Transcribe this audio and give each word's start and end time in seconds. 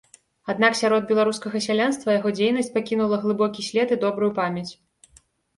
Аднак 0.53 0.77
сярод 0.79 1.03
беларускага 1.11 1.61
сялянства 1.67 2.15
яго 2.19 2.29
дзейнасць 2.37 2.71
пакінула 2.79 3.21
глыбокі 3.27 3.67
след 3.69 3.95
і 3.97 3.99
добрую 4.07 4.31
памяць. 4.41 4.69